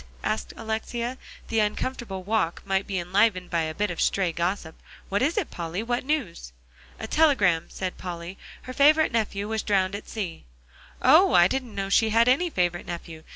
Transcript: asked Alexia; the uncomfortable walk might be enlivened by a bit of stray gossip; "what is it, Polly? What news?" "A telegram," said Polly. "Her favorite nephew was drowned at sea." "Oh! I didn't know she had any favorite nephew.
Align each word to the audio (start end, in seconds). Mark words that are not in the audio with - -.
asked 0.23 0.51
Alexia; 0.57 1.15
the 1.49 1.59
uncomfortable 1.59 2.23
walk 2.23 2.63
might 2.65 2.87
be 2.87 2.97
enlivened 2.97 3.51
by 3.51 3.61
a 3.61 3.75
bit 3.75 3.91
of 3.91 4.01
stray 4.01 4.31
gossip; 4.31 4.75
"what 5.09 5.21
is 5.21 5.37
it, 5.37 5.51
Polly? 5.51 5.83
What 5.83 6.03
news?" 6.03 6.53
"A 6.99 7.05
telegram," 7.05 7.67
said 7.69 7.99
Polly. 7.99 8.39
"Her 8.63 8.73
favorite 8.73 9.11
nephew 9.11 9.47
was 9.47 9.61
drowned 9.61 9.93
at 9.93 10.09
sea." 10.09 10.45
"Oh! 11.03 11.33
I 11.35 11.47
didn't 11.47 11.75
know 11.75 11.89
she 11.89 12.09
had 12.09 12.27
any 12.27 12.49
favorite 12.49 12.87
nephew. 12.87 13.21